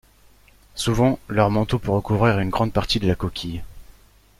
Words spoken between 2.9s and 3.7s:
de la coquille.